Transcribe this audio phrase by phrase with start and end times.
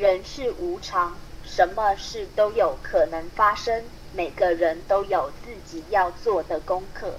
[0.00, 3.84] 人是无常，什么事都有可能发生。
[4.12, 7.12] 每个人都有自己要做的功课。